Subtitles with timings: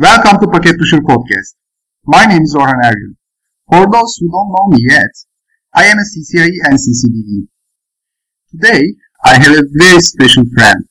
[0.00, 1.58] Welcome to Packet Pusher Podcast.
[2.06, 3.16] My name is Orhan Ergun.
[3.68, 5.10] For those who don't know me yet,
[5.74, 7.48] I am a CCIE and CCDE.
[8.52, 10.84] Today, I have a very special friend.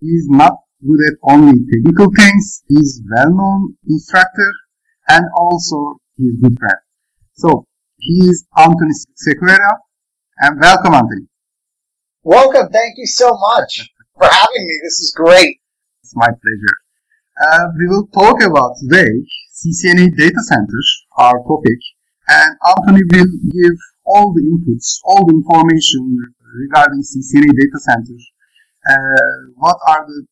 [0.00, 4.50] He is not good at only technical things, he is well-known instructor
[5.10, 6.80] and also he is good friend.
[7.34, 7.66] So,
[7.98, 9.80] he is Anthony Sequeira
[10.38, 11.28] and welcome Anthony.
[12.22, 14.80] Welcome, thank you so much for having me.
[14.82, 15.60] This is great.
[16.02, 16.85] It's my pleasure.
[17.36, 19.12] Uh, we will talk about today
[19.52, 20.88] CCNA data centers,
[21.18, 21.76] our topic,
[22.28, 28.24] and Anthony will give all the inputs, all the information regarding CCNA data centers.
[28.88, 30.24] Uh, what are the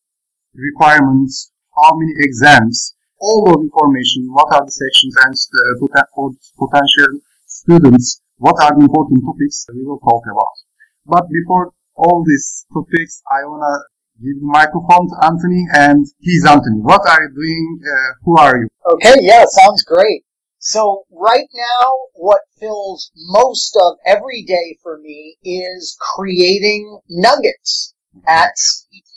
[0.55, 1.51] requirements?
[1.77, 2.95] How many exams?
[3.21, 4.25] All of information.
[4.33, 8.19] What are the sections and uh, for potential students?
[8.37, 10.57] What are the important topics we will talk about?
[11.05, 13.77] But before all these topics, I wanna
[14.21, 16.79] give the microphone to Anthony, and he's Anthony.
[16.79, 17.79] What are you doing?
[17.83, 18.67] Uh, who are you?
[18.93, 20.23] Okay, yeah, sounds great.
[20.59, 27.93] So right now, what fills most of every day for me is creating nuggets
[28.27, 28.55] at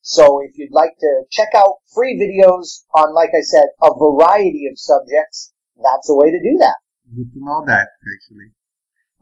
[0.01, 4.67] So if you'd like to check out free videos on, like I said, a variety
[4.69, 6.75] of subjects, that's the way to do that.
[7.15, 8.51] Good to know that, actually.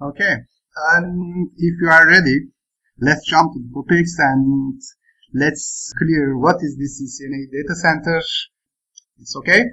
[0.02, 0.36] Okay.
[0.94, 2.48] And if you are ready,
[3.00, 4.82] let's jump to the topics and
[5.34, 8.22] let's clear what is this CCNA data center.
[9.20, 9.66] It's okay?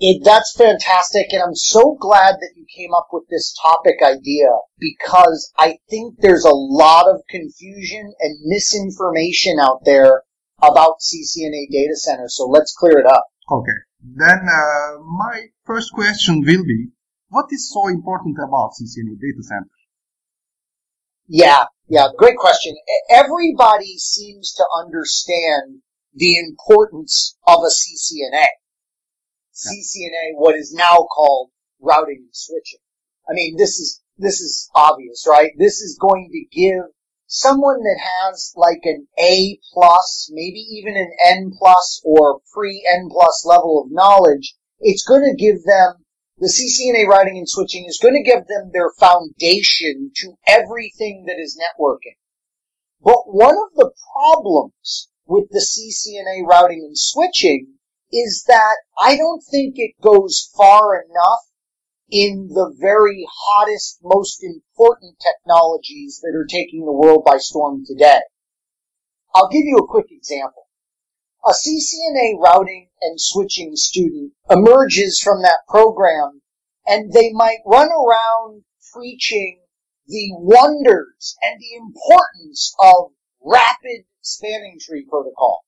[0.00, 4.46] It, that's fantastic, and I'm so glad that you came up with this topic idea
[4.78, 10.22] because I think there's a lot of confusion and misinformation out there
[10.62, 13.26] about CCNA data centers, so let's clear it up.
[13.50, 13.72] Okay.
[14.00, 16.88] Then uh, my first question will be,
[17.28, 19.70] what is so important about CCNA data center?
[21.26, 22.74] Yeah, yeah, great question.
[23.10, 25.82] Everybody seems to understand
[26.14, 28.46] the importance of a CCNA.
[29.52, 31.50] CCNA, what is now called
[31.80, 32.80] routing and switching.
[33.28, 35.52] I mean, this is, this is obvious, right?
[35.58, 36.84] This is going to give
[37.28, 43.08] someone that has like an A plus, maybe even an N plus or pre N
[43.10, 46.04] plus level of knowledge, it's going to give them
[46.38, 51.40] the CCNA routing and switching is going to give them their foundation to everything that
[51.40, 52.16] is networking.
[53.02, 57.74] But one of the problems with the CCNA routing and switching
[58.10, 61.44] is that I don't think it goes far enough
[62.10, 68.20] in the very hottest, most important technologies that are taking the world by storm today.
[69.34, 70.64] I'll give you a quick example.
[71.46, 76.42] A CCNA routing and switching student emerges from that program
[76.86, 79.60] and they might run around preaching
[80.06, 83.12] the wonders and the importance of
[83.44, 85.64] rapid spanning tree protocol.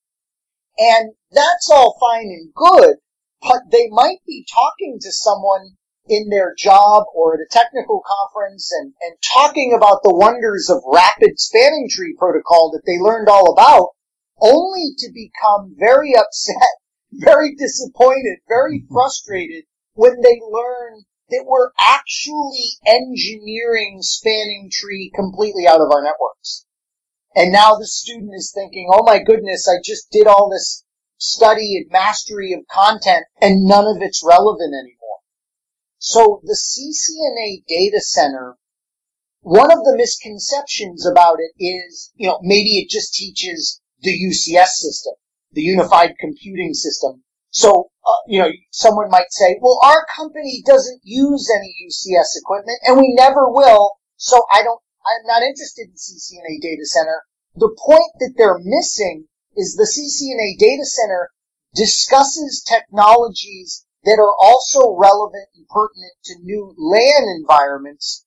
[0.79, 2.97] And that's all fine and good,
[3.43, 5.77] but they might be talking to someone
[6.11, 10.83] in their job or at a technical conference and, and talking about the wonders of
[10.93, 13.91] rapid spanning tree protocol that they learned all about,
[14.43, 16.75] only to become very upset,
[17.13, 18.93] very disappointed, very mm-hmm.
[18.93, 26.67] frustrated when they learn that we're actually engineering spanning tree completely out of our networks.
[27.37, 30.85] And now the student is thinking, oh my goodness, I just did all this
[31.19, 35.00] study and mastery of content and none of it's relevant anymore.
[36.03, 38.57] So the CCNA data center,
[39.43, 44.81] one of the misconceptions about it is, you know, maybe it just teaches the UCS
[44.81, 45.13] system,
[45.53, 47.23] the unified computing system.
[47.51, 52.79] So, uh, you know, someone might say, well, our company doesn't use any UCS equipment
[52.85, 53.93] and we never will.
[54.17, 57.25] So I don't, I'm not interested in CCNA data center.
[57.57, 61.29] The point that they're missing is the CCNA data center
[61.75, 68.25] discusses technologies that are also relevant and pertinent to new LAN environments.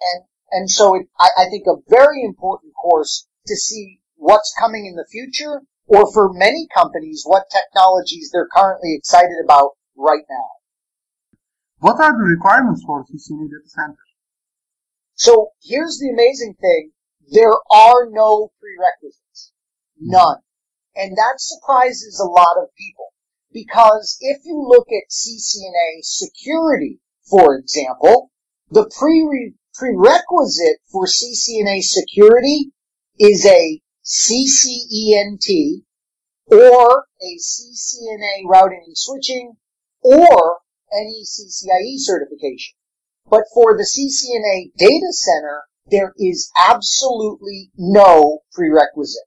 [0.00, 4.86] And, and so it, I, I think a very important course to see what's coming
[4.86, 10.48] in the future or for many companies what technologies they're currently excited about right now.
[11.78, 13.98] What are the requirements for CCNA data center?
[15.14, 16.90] So here's the amazing thing.
[17.30, 19.52] there are no prerequisites.
[20.00, 20.10] Hmm.
[20.10, 20.38] None.
[20.96, 23.13] And that surprises a lot of people
[23.54, 28.32] because if you look at CCNA security, for example,
[28.70, 32.72] the pre- prerequisite for CCNA security
[33.18, 35.84] is a CCENT
[36.48, 39.54] or a CCNA routing and switching
[40.02, 40.58] or
[40.92, 42.74] any CCIE certification.
[43.30, 49.22] But for the CCNA data center, there is absolutely no prerequisite.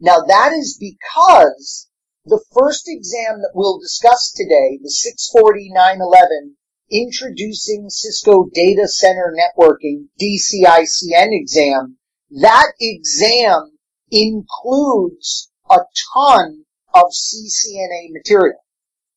[0.00, 1.85] Now that is because
[2.26, 6.56] the first exam that we'll discuss today, the 640-911
[6.90, 11.98] Introducing Cisco Data Center Networking DCICN exam,
[12.30, 13.78] that exam
[14.10, 15.78] includes a
[16.14, 16.64] ton
[16.94, 18.58] of CCNA material.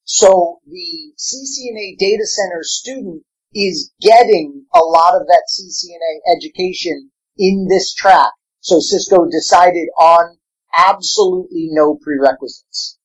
[0.03, 3.23] So the CCNA data center student
[3.53, 8.31] is getting a lot of that CCNA education in this track.
[8.61, 10.37] So Cisco decided on
[10.77, 12.98] absolutely no prerequisites.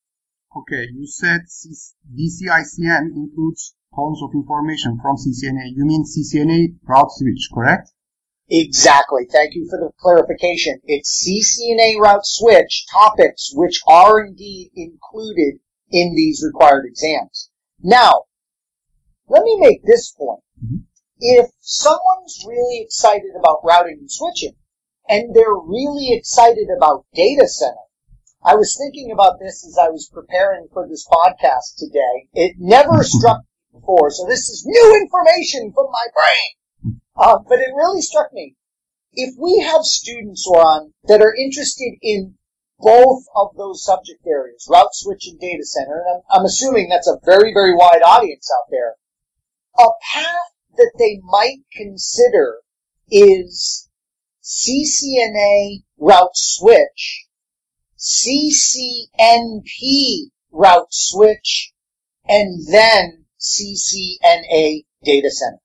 [0.57, 1.41] Okay, you said
[2.15, 5.73] DCICN includes tons of information from CCNA.
[5.75, 7.91] You mean CCNA route switch, correct?
[8.49, 9.27] Exactly.
[9.29, 10.79] Thank you for the clarification.
[10.85, 15.59] It's CCNA route switch topics which are indeed included
[15.91, 17.49] in these required exams.
[17.81, 18.23] Now,
[19.27, 20.43] let me make this point.
[20.63, 20.77] Mm-hmm.
[21.19, 24.55] If someone's really excited about routing and switching,
[25.07, 27.75] and they're really excited about data center,
[28.45, 32.29] I was thinking about this as I was preparing for this podcast today.
[32.35, 36.99] It never struck me before, so this is new information from my brain.
[37.17, 38.55] Uh, but it really struck me.
[39.13, 42.35] If we have students, Orhan, that are interested in
[42.77, 47.07] both of those subject areas, route switch and data center, and I'm, I'm assuming that's
[47.07, 48.93] a very, very wide audience out there,
[49.79, 52.57] a path that they might consider
[53.09, 53.89] is
[54.43, 57.24] CCNA route switch,
[57.97, 59.69] CCNP
[60.51, 61.71] route switch,
[62.27, 65.59] and then CCNA data center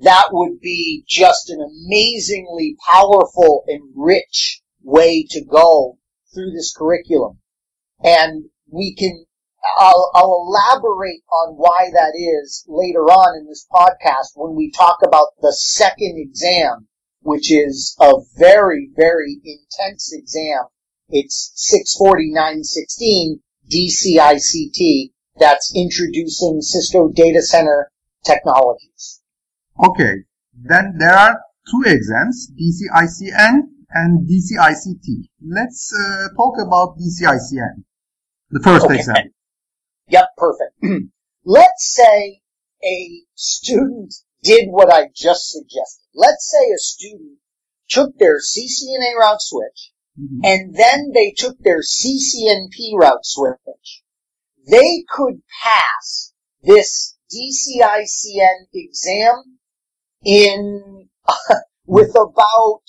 [0.00, 5.98] that would be just an amazingly powerful and rich way to go
[6.32, 7.38] through this curriculum.
[8.02, 9.26] And we can,
[9.78, 14.98] I'll, I'll elaborate on why that is later on in this podcast when we talk
[15.04, 16.86] about the second exam,
[17.20, 20.64] which is a very, very intense exam.
[21.10, 23.40] It's 640-916
[23.70, 25.12] DCICT.
[25.38, 27.90] That's introducing Cisco data center
[28.24, 29.22] technologies.
[29.82, 30.24] Okay,
[30.54, 31.40] then there are
[31.70, 33.60] two exams, DCICN
[33.90, 35.30] and DCICT.
[35.46, 37.84] Let's uh, talk about DCICN,
[38.50, 38.96] the first okay.
[38.96, 39.32] exam.
[40.08, 40.74] Yep, perfect.
[41.44, 42.42] Let's say
[42.84, 46.04] a student did what I just suggested.
[46.14, 47.38] Let's say a student
[47.88, 50.40] took their CCNA route switch mm-hmm.
[50.44, 54.02] and then they took their CCNP route switch.
[54.66, 56.32] They could pass
[56.62, 59.58] this DCICN exam
[60.24, 61.08] in
[61.86, 62.82] with about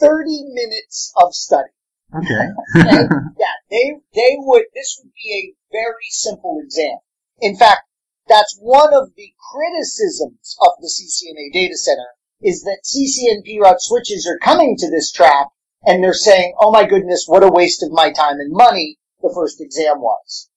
[0.00, 1.70] 30 minutes of study.
[2.14, 2.48] Okay.
[2.76, 3.08] okay.
[3.38, 6.98] Yeah, they they would this would be a very simple exam.
[7.40, 7.82] In fact,
[8.28, 12.06] that's one of the criticisms of the CCNA data center
[12.40, 15.48] is that CCNP route switches are coming to this track
[15.86, 19.32] and they're saying, "Oh my goodness, what a waste of my time and money the
[19.34, 20.48] first exam was."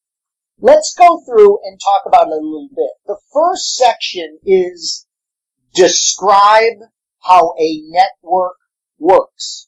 [0.59, 2.91] Let's go through and talk about it a little bit.
[3.05, 5.05] The first section is
[5.73, 6.79] describe
[7.19, 8.57] how a network
[8.97, 9.67] works.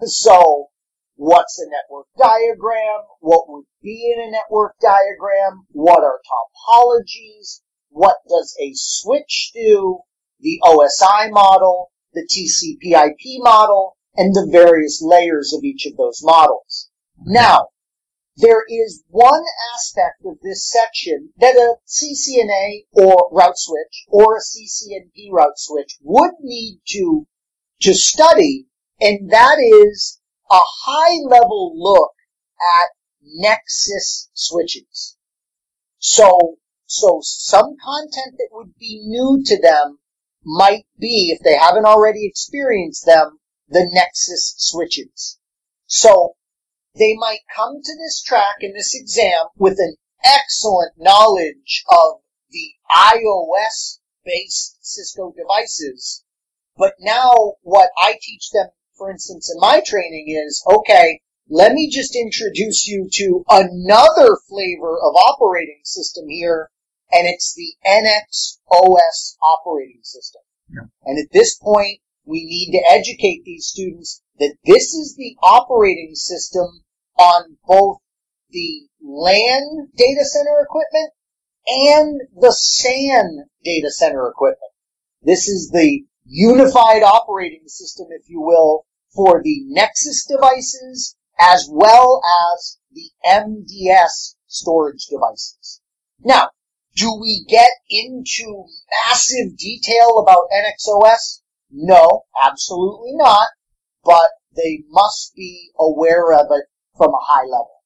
[0.00, 0.68] So,
[1.16, 3.02] what's a network diagram?
[3.20, 5.66] What would be in a network diagram?
[5.70, 7.60] What are topologies?
[7.90, 10.00] What does a switch do?
[10.40, 16.20] The OSI model, the TCP IP model, and the various layers of each of those
[16.22, 16.90] models.
[17.24, 17.68] Now,
[18.36, 24.40] there is one aspect of this section that a CCNA or route switch or a
[24.40, 27.26] CCNP route switch would need to,
[27.82, 28.66] to study,
[29.00, 32.12] and that is a high level look
[32.80, 32.90] at
[33.22, 35.16] Nexus switches.
[35.98, 39.98] So, so some content that would be new to them
[40.44, 43.38] might be, if they haven't already experienced them,
[43.72, 45.38] the Nexus switches.
[45.86, 46.36] So
[46.94, 52.72] they might come to this track in this exam with an excellent knowledge of the
[52.94, 56.22] iOS based Cisco devices.
[56.76, 61.90] But now what I teach them, for instance, in my training is, okay, let me
[61.90, 66.70] just introduce you to another flavor of operating system here,
[67.10, 70.42] and it's the NX OS operating system.
[70.68, 70.82] Yeah.
[71.04, 76.14] And at this point, we need to educate these students that this is the operating
[76.14, 76.82] system
[77.18, 77.98] on both
[78.50, 81.12] the LAN data center equipment
[81.66, 84.72] and the SAN data center equipment.
[85.22, 92.22] This is the unified operating system, if you will, for the Nexus devices as well
[92.54, 95.80] as the MDS storage devices.
[96.20, 96.50] Now,
[96.94, 98.66] do we get into
[99.06, 101.41] massive detail about NXOS?
[101.72, 103.48] No, absolutely not,
[104.04, 107.82] but they must be aware of it from a high level.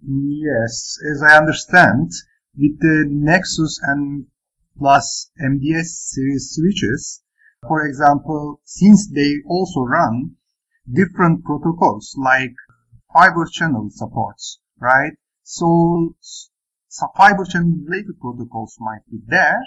[0.00, 2.10] Yes, as I understand,
[2.56, 4.26] with the Nexus and
[4.78, 7.22] plus MDS series switches,
[7.66, 10.36] for example, since they also run
[10.90, 12.54] different protocols like
[13.12, 15.12] fiber channel supports, right?
[15.42, 19.60] So, so fiber channel related protocols might be there.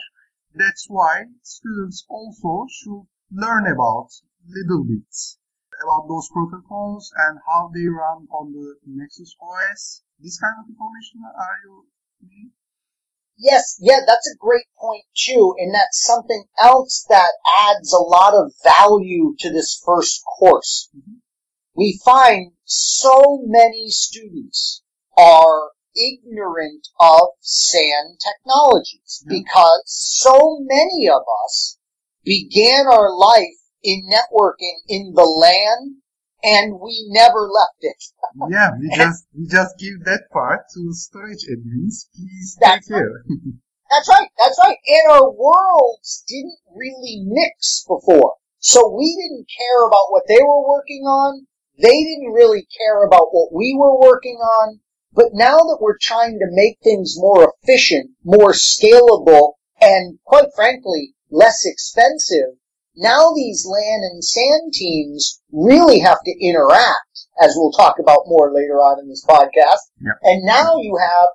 [0.54, 4.10] That's why students also should learn about
[4.48, 5.38] little bits
[5.84, 10.04] about those protocols and how they run on the Nexus OS.
[10.20, 11.86] This kind of information are you
[12.22, 12.52] meaning?
[13.38, 18.36] Yes, yeah, that's a great point too, and that's something else that adds a lot
[18.36, 20.90] of value to this first course.
[20.96, 21.18] Mm-hmm.
[21.76, 24.84] We find so many students
[25.18, 29.42] are ignorant of SAN technologies mm-hmm.
[29.42, 31.78] because so many of us
[32.24, 36.02] began our life in networking in the LAN
[36.44, 38.04] and we never left it.
[38.50, 42.08] yeah, we just we just give that part to storage admins.
[42.16, 43.24] Please take care.
[43.90, 44.30] that's right.
[44.38, 44.78] That's right.
[44.88, 50.68] And our worlds didn't really mix before, so we didn't care about what they were
[50.68, 51.48] working on.
[51.78, 54.80] They didn't really care about what we were working on.
[55.14, 61.16] But now that we're trying to make things more efficient, more scalable, and quite frankly,
[61.30, 62.58] less expensive,
[62.96, 68.54] now these LAN and SAN teams really have to interact, as we'll talk about more
[68.54, 69.84] later on in this podcast.
[70.02, 70.16] Yep.
[70.24, 71.30] And now you have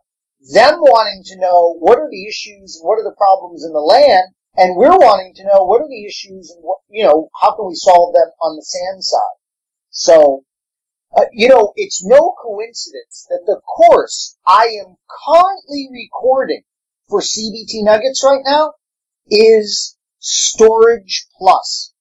[0.52, 3.80] them wanting to know what are the issues and what are the problems in the
[3.80, 4.23] LAN,
[4.56, 7.66] and we're wanting to know what are the issues and what, you know, how can
[7.66, 9.38] we solve them on the SAN side.
[9.90, 10.45] So,
[11.16, 14.96] uh, you know, it's no coincidence that the course I am
[15.26, 16.62] currently recording
[17.08, 18.75] for CBT Nuggets right now
[19.30, 21.94] is Storage Plus.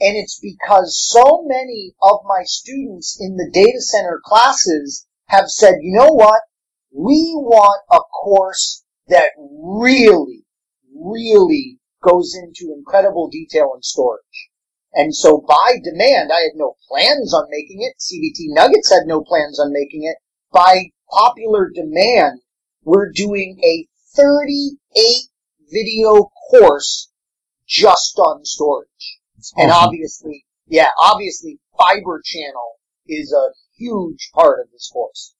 [0.00, 5.76] And it's because so many of my students in the data center classes have said,
[5.80, 6.40] you know what?
[6.92, 10.44] We want a course that really,
[10.94, 14.50] really goes into incredible detail in storage.
[14.96, 18.00] And so by demand, I had no plans on making it.
[18.00, 20.16] CBT Nuggets had no plans on making it.
[20.50, 22.40] By popular demand,
[22.82, 23.86] we're doing a
[24.16, 25.28] 38
[25.70, 27.12] video course
[27.68, 29.20] just on storage.
[29.38, 29.62] Awesome.
[29.64, 32.76] And obviously, yeah, obviously fiber channel
[33.06, 35.34] is a huge part of this course.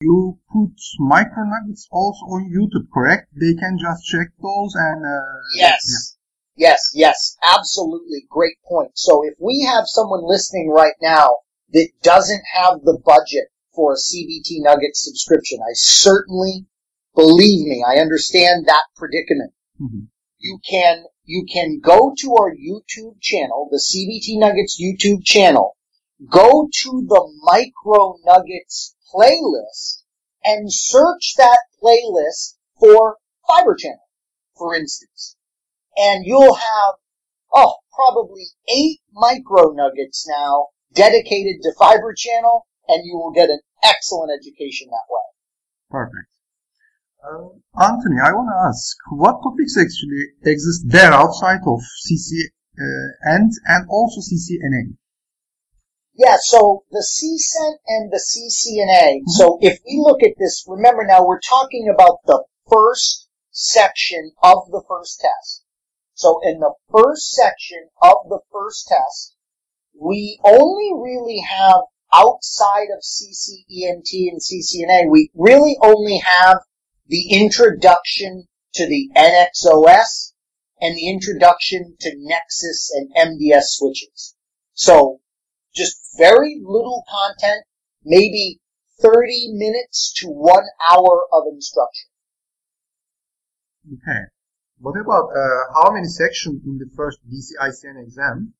[0.00, 3.28] You put micro nuggets also on YouTube, correct?
[3.38, 6.15] They can just check those and, uh, yes.
[6.56, 8.26] Yes, yes, absolutely.
[8.30, 8.92] Great point.
[8.94, 11.36] So if we have someone listening right now
[11.72, 16.66] that doesn't have the budget for a CBT Nugget subscription, I certainly,
[17.14, 19.52] believe me, I understand that predicament.
[19.80, 20.06] Mm-hmm.
[20.38, 25.76] You can you can go to our YouTube channel, the CBT Nuggets YouTube channel,
[26.30, 30.02] go to the Micro Nuggets playlist
[30.44, 34.08] and search that playlist for Fiber Channel,
[34.56, 35.35] for instance.
[35.96, 36.94] And you'll have,
[37.54, 43.60] oh, probably eight Micro Nuggets now dedicated to Fiber Channel and you will get an
[43.84, 45.26] excellent education that way.
[45.90, 46.30] Perfect.
[47.24, 52.46] Uh, Anthony, I want to ask, what topics actually exist there outside of CC
[52.78, 54.96] uh, and and also CCNA?
[56.14, 59.20] Yeah, so the CCENT and the CCNA.
[59.20, 59.30] Mm-hmm.
[59.30, 64.70] So if we look at this, remember now we're talking about the first section of
[64.70, 65.65] the first test.
[66.16, 69.36] So in the first section of the first test,
[69.94, 76.60] we only really have outside of CCENT and CCNA, we really only have
[77.06, 80.32] the introduction to the NXOS
[80.80, 84.34] and the introduction to Nexus and MDS switches.
[84.72, 85.20] So
[85.74, 87.66] just very little content,
[88.02, 88.58] maybe
[89.02, 92.08] 30 minutes to one hour of instruction.
[93.92, 94.35] Okay.
[94.78, 98.54] What about uh, how many sections in the first DCICN exam?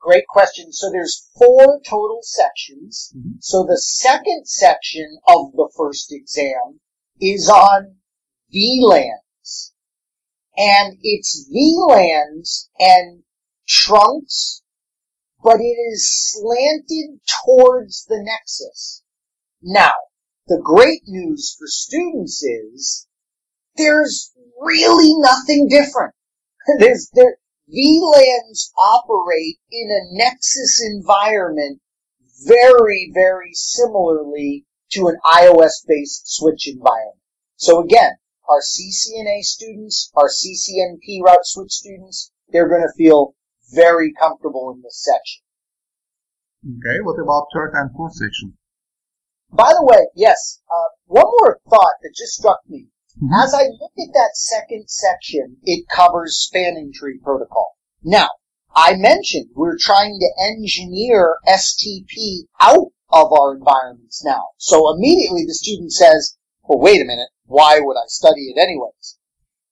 [0.00, 0.72] Great question.
[0.72, 3.12] So there's four total sections.
[3.16, 3.38] Mm-hmm.
[3.40, 6.80] So the second section of the first exam
[7.20, 7.96] is on
[8.54, 9.72] VLANs.
[10.56, 13.22] And it's VLANs and
[13.68, 14.62] trunks
[15.42, 19.02] but it is slanted towards the nexus.
[19.62, 19.92] Now,
[20.46, 23.06] the great news for students is
[23.76, 26.14] there's really nothing different.
[26.78, 27.36] There's, there,
[27.68, 31.80] VLANs operate in a Nexus environment
[32.46, 37.18] very, very similarly to an iOS-based switch environment.
[37.56, 38.12] So again,
[38.48, 43.34] our CCNA students, our CCNP route switch students, they're going to feel
[43.72, 45.42] very comfortable in this section.
[46.66, 48.58] Okay, what about third and fourth section?
[49.52, 52.88] By the way, yes, uh, one more thought that just struck me.
[53.16, 53.34] Mm-hmm.
[53.34, 57.76] As I look at that second section, it covers spanning tree protocol.
[58.02, 58.28] Now,
[58.74, 64.50] I mentioned we're trying to engineer STP out of our environments now.
[64.58, 69.18] So immediately the student says, well, wait a minute, why would I study it anyways?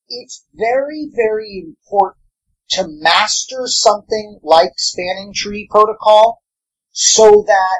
[0.09, 2.25] It's very, very important
[2.71, 6.43] to master something like spanning tree protocol
[6.91, 7.79] so that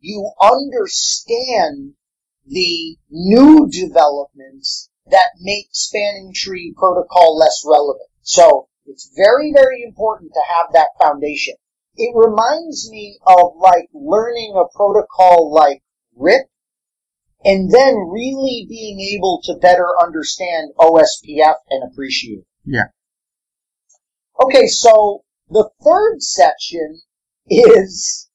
[0.00, 1.94] you understand
[2.44, 8.08] the new developments that make spanning tree protocol less relevant.
[8.22, 11.54] So it's very, very important to have that foundation.
[11.96, 15.82] It reminds me of like learning a protocol like
[16.16, 16.46] RIP
[17.44, 22.46] and then really being able to better understand OSPF and appreciate it.
[22.64, 22.86] Yeah.
[24.42, 27.00] Okay, so the third section
[27.48, 28.28] is,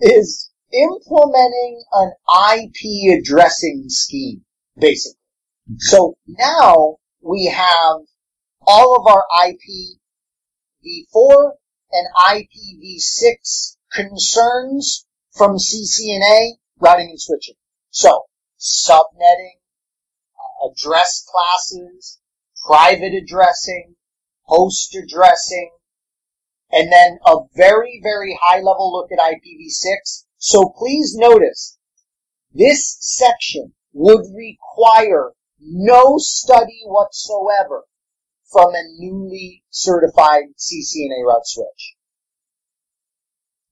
[0.00, 2.12] is implementing an
[2.58, 4.42] IP addressing scheme,
[4.76, 5.16] basically.
[5.76, 8.00] So now we have
[8.66, 9.98] all of our IPv4
[11.92, 15.04] and IPv6 concerns
[15.36, 17.56] from CCNA routing and switching.
[17.90, 19.58] So subnetting,
[20.36, 22.18] uh, address classes,
[22.66, 23.96] private addressing,
[24.44, 25.70] host addressing,
[26.72, 30.24] and then a very, very high level look at IPv6.
[30.38, 31.76] So please notice
[32.54, 37.84] this section would require no study whatsoever
[38.50, 41.94] from a newly certified CCNA route switch.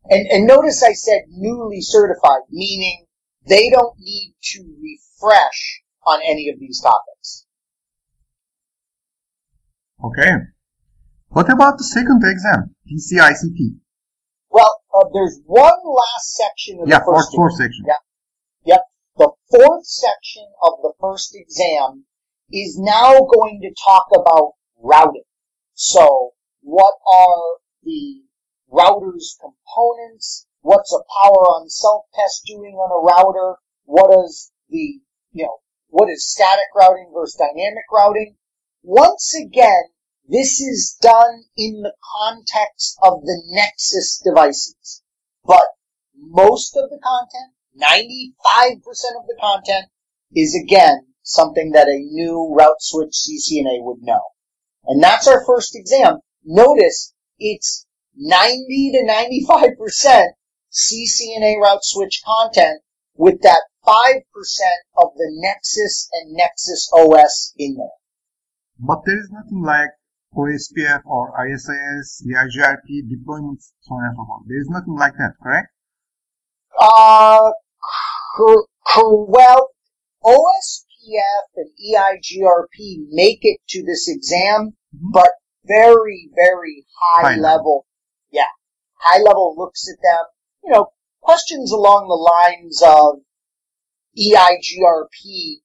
[0.09, 3.07] And, and notice I said newly certified, meaning
[3.47, 7.47] they don't need to refresh on any of these topics.
[10.05, 10.31] Okay.
[11.29, 13.81] What about the second exam, DCICT?
[14.51, 17.85] Well, uh, there's one last section of yeah, the first fourth, fourth section.
[17.87, 17.95] Yeah.
[19.19, 22.05] The fourth section of the first exam
[22.53, 25.25] is now going to talk about routing.
[25.73, 28.25] So, what are the
[28.69, 30.47] router's components?
[30.61, 33.57] What's a power on self test doing on a router?
[33.85, 35.01] What is the,
[35.33, 38.37] you know, what is static routing versus dynamic routing?
[38.83, 39.85] Once again,
[40.29, 45.03] this is done in the context of the Nexus devices.
[45.43, 45.65] But
[46.15, 48.33] most of the content, 95%
[49.21, 49.87] of the content,
[50.35, 54.21] is again something that a new route switch CCNA would know.
[54.87, 56.19] And that's our first exam.
[56.45, 57.87] Notice it's
[58.17, 60.27] 90 to 95%
[60.73, 62.81] CCNA route switch content
[63.17, 64.23] with that 5%
[64.99, 67.87] of the Nexus and Nexus OS in there.
[68.79, 69.91] But there is nothing like
[70.35, 74.43] OSPF or ISIS, EIGRP deployments, so on and so forth.
[74.47, 75.69] There is nothing like that, correct?
[76.79, 77.53] Uh,
[79.29, 79.71] well,
[80.25, 85.11] OSPF and EIGRP make it to this exam, mm-hmm.
[85.13, 85.31] but
[85.65, 87.43] very, very high, high level.
[87.43, 87.87] level.
[88.31, 88.43] Yeah.
[88.99, 90.27] High level looks at them.
[90.65, 90.87] You know,
[91.21, 93.21] questions along the lines of
[94.17, 95.61] EIGRP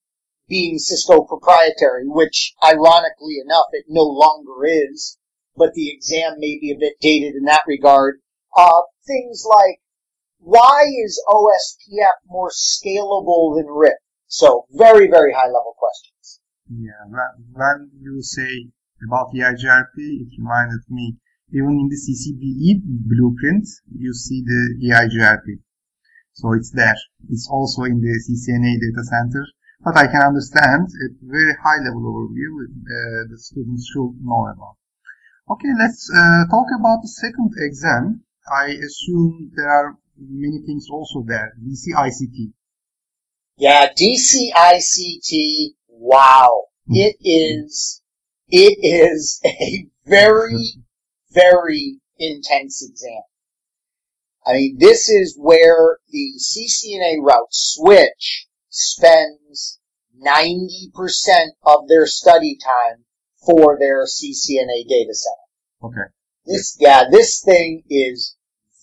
[0.47, 5.17] being Cisco proprietary, which ironically enough it no longer is,
[5.55, 8.19] but the exam may be a bit dated in that regard.
[8.55, 9.79] Uh, things like,
[10.41, 13.97] why is OSPF more scalable than RIP?
[14.27, 16.41] So very, very high level questions.
[16.69, 17.05] Yeah,
[17.53, 18.69] when you say
[19.05, 21.17] about EIGRP, it reminded me,
[21.53, 25.59] even in the CCDE blueprint, you see the EIGRP.
[26.33, 26.95] So it's there.
[27.29, 29.45] It's also in the CCNA data center
[29.83, 34.77] but I can understand at very high level overview uh, the students should know about.
[35.49, 38.23] Okay, let's uh, talk about the second exam.
[38.45, 39.97] I assume there are
[40.29, 41.53] many things also there.
[41.61, 42.53] DCICT.
[43.57, 45.73] Yeah, DCICT.
[45.87, 46.95] Wow, hmm.
[46.95, 48.01] it is.
[48.47, 50.83] It is a very,
[51.31, 53.21] very intense exam.
[54.45, 59.79] I mean, this is where the CCNA route switch spends
[60.19, 60.91] 90%
[61.63, 63.05] of their study time
[63.45, 65.83] for their CCNA data center.
[65.83, 66.09] Okay.
[66.45, 68.35] This, yeah, this thing is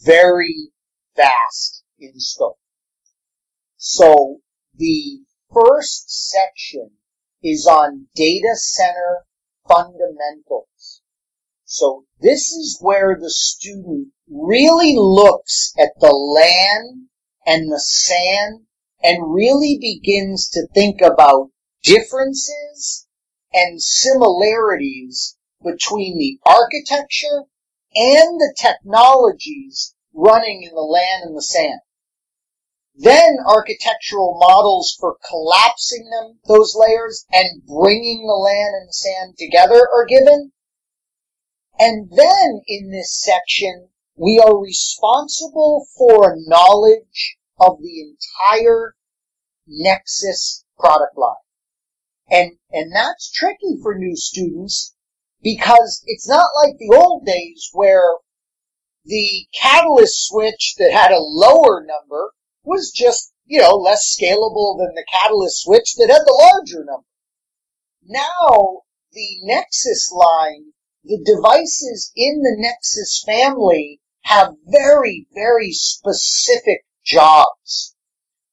[0.04, 0.70] very
[1.18, 2.58] vast in scope.
[3.76, 4.38] So
[4.74, 5.20] the
[5.52, 6.92] first section
[7.42, 9.24] is on data center
[9.66, 11.02] fundamentals.
[11.64, 17.08] So this is where the student really looks at the LAN
[17.46, 18.66] and the SAN
[19.02, 21.50] and really begins to think about
[21.82, 23.06] differences
[23.52, 27.44] and similarities between the architecture
[27.94, 31.80] and the technologies running in the LAN and the SAN.
[32.94, 39.34] Then architectural models for collapsing them, those layers, and bringing the LAN and the SAN
[39.38, 40.52] together are given.
[41.78, 48.96] And then in this section, we are responsible for a knowledge of the entire
[49.68, 51.36] Nexus product line.
[52.28, 54.94] And, and that's tricky for new students
[55.40, 58.16] because it's not like the old days where
[59.08, 64.94] the catalyst switch that had a lower number was just, you know, less scalable than
[64.94, 67.06] the catalyst switch that had the larger number.
[68.04, 70.72] Now, the Nexus line,
[71.04, 77.96] the devices in the Nexus family have very, very specific jobs.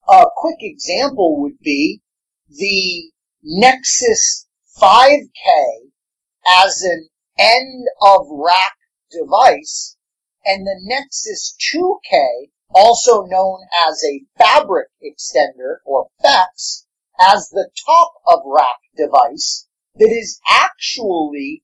[0.08, 2.02] A quick example would be
[2.48, 3.12] the
[3.44, 4.48] Nexus
[4.82, 5.92] 5K
[6.48, 8.78] as an end of rack
[9.12, 9.95] device
[10.46, 16.86] and the Nexus 2K, also known as a fabric extender or FEX,
[17.20, 21.64] as the top of rack device that is actually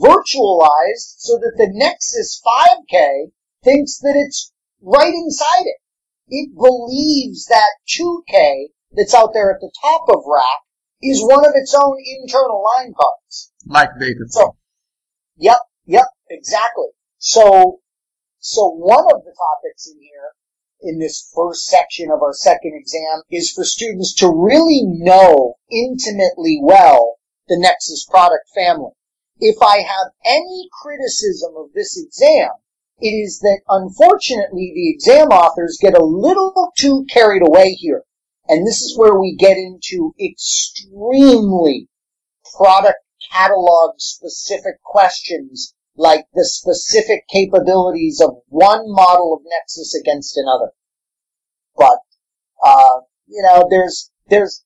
[0.00, 3.32] virtualized so that the Nexus 5K
[3.62, 5.80] thinks that it's right inside it.
[6.28, 10.60] It believes that 2K that's out there at the top of rack
[11.02, 13.52] is one of its own internal line cards.
[13.66, 14.24] Like data.
[14.28, 14.56] So,
[15.36, 16.86] yep, yep, exactly.
[17.18, 17.80] So,
[18.46, 20.34] so one of the topics in here,
[20.82, 26.58] in this first section of our second exam, is for students to really know intimately
[26.60, 27.16] well
[27.48, 28.90] the Nexus product family.
[29.38, 32.50] If I have any criticism of this exam,
[33.00, 38.02] it is that unfortunately the exam authors get a little too carried away here.
[38.46, 41.88] And this is where we get into extremely
[42.54, 42.98] product
[43.32, 50.72] catalog specific questions like the specific capabilities of one model of Nexus against another.
[51.76, 51.98] But,
[52.64, 54.64] uh, you know, there's, there's,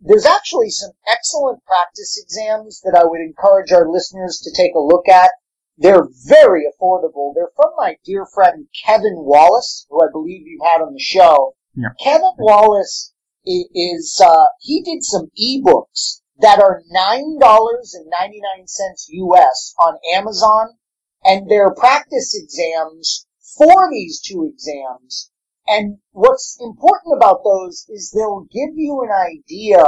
[0.00, 4.80] there's actually some excellent practice exams that I would encourage our listeners to take a
[4.80, 5.30] look at.
[5.76, 7.32] They're very affordable.
[7.34, 11.54] They're from my dear friend Kevin Wallace, who I believe you've had on the show.
[11.74, 11.88] Yeah.
[12.02, 13.12] Kevin Wallace
[13.44, 20.76] is, uh, he did some ebooks that are $9.99 US on Amazon
[21.24, 25.30] and they're practice exams for these two exams.
[25.66, 29.82] And what's important about those is they'll give you an idea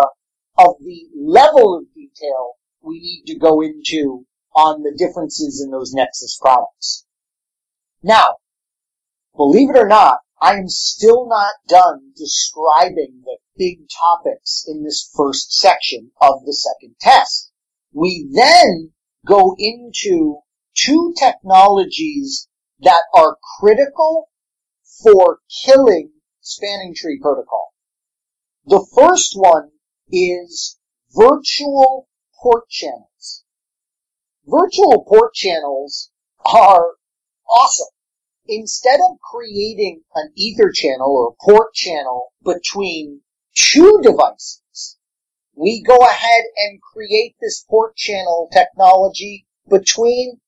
[0.58, 5.94] of the level of detail we need to go into on the differences in those
[5.94, 7.06] Nexus products.
[8.02, 8.36] Now,
[9.36, 15.12] believe it or not, I am still not done describing the big topics in this
[15.14, 17.52] first section of the second test.
[17.92, 18.92] We then
[19.26, 20.38] go into
[20.74, 22.48] two technologies
[22.80, 24.30] that are critical
[25.04, 27.74] for killing spanning tree protocol.
[28.64, 29.72] The first one
[30.10, 30.78] is
[31.14, 32.08] virtual
[32.42, 33.44] port channels.
[34.46, 36.10] Virtual port channels
[36.46, 36.94] are
[37.46, 37.92] awesome.
[38.46, 43.20] Instead of creating an ether channel or port channel between
[43.54, 44.96] two devices,
[45.54, 50.40] we go ahead and create this port channel technology between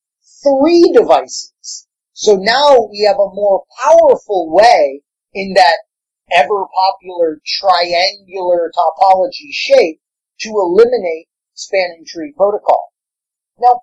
[0.43, 1.87] three devices.
[2.13, 5.01] So now we have a more powerful way
[5.33, 5.77] in that
[6.31, 10.01] ever popular triangular topology shape
[10.41, 12.93] to eliminate spanning tree protocol.
[13.59, 13.81] Now,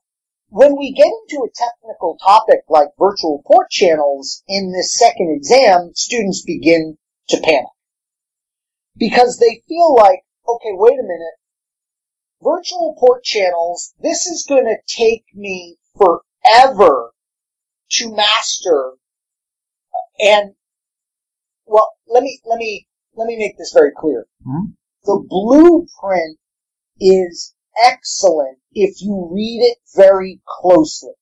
[0.48, 5.92] when we get into a technical topic like virtual port channels in this second exam,
[5.94, 7.66] students begin to panic.
[8.96, 11.38] Because they feel like, okay, wait a minute,
[12.42, 17.12] virtual port channels, this is going to take me forever
[17.92, 18.92] to master.
[20.18, 20.54] And,
[21.66, 24.26] well, let me, let me, let me make this very clear.
[24.46, 24.74] Mhm.
[25.04, 26.38] The blueprint
[27.00, 31.14] is excellent if you read it very closely.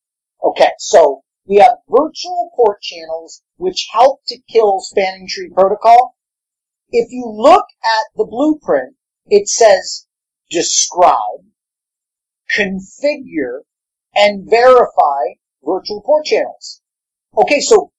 [0.43, 6.17] Okay, so we have virtual port channels which help to kill spanning tree protocol.
[6.91, 8.97] If you look at the blueprint,
[9.27, 10.07] it says
[10.51, 11.45] describe,
[12.57, 13.61] configure,
[14.15, 16.81] and verify virtual port channels.
[17.37, 17.93] Okay, so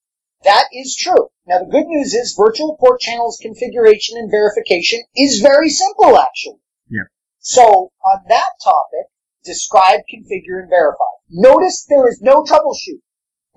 [0.44, 1.28] That is true.
[1.46, 6.62] Now the good news is virtual port channels configuration and verification is very simple actually.
[6.90, 7.04] Yeah.
[7.40, 9.08] So on that topic,
[9.44, 11.12] describe, configure, and verify.
[11.30, 13.02] Notice there is no troubleshoot.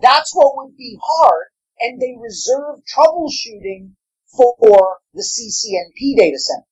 [0.00, 1.46] That's what would be hard,
[1.80, 3.92] and they reserve troubleshooting
[4.36, 6.66] for the CCNP data center.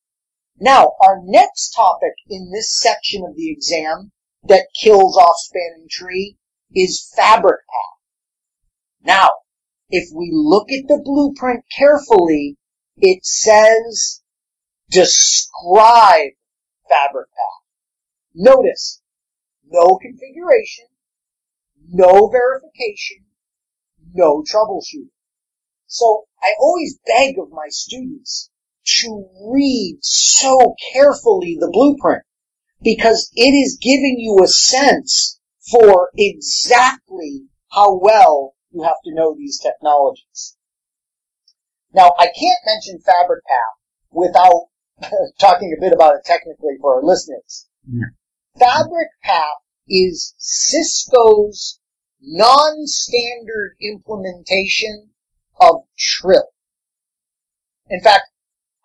[0.58, 4.12] Now, our next topic in this section of the exam
[4.44, 6.36] that kills off spanning tree
[6.74, 7.98] is fabric path.
[9.02, 9.30] Now,
[9.88, 12.56] if we look at the blueprint carefully,
[12.98, 14.22] it says
[14.90, 16.32] describe
[16.88, 17.64] fabric path.
[18.34, 19.00] Notice,
[19.66, 20.86] no configuration,
[21.88, 23.24] no verification,
[24.12, 25.10] no troubleshooting.
[25.86, 28.50] So I always beg of my students
[29.00, 32.22] to read so carefully the blueprint
[32.82, 35.38] because it is giving you a sense
[35.70, 40.56] for exactly how well you have to know these technologies.
[41.92, 44.68] Now, I can't mention Fabric Path without
[45.40, 47.68] talking a bit about it technically for our listeners.
[47.86, 48.06] Yeah.
[48.58, 51.80] Fabric Path is Cisco's
[52.20, 55.09] non-standard implementation
[55.60, 56.48] of Trill.
[57.88, 58.24] In fact,